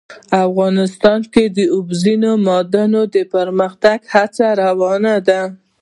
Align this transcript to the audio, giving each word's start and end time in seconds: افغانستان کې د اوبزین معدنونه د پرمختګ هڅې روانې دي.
افغانستان 0.45 1.19
کې 1.33 1.43
د 1.57 1.59
اوبزین 1.75 2.23
معدنونه 2.45 2.99
د 3.15 3.17
پرمختګ 3.33 3.99
هڅې 4.13 4.47
روانې 4.61 5.15
دي. 5.27 5.41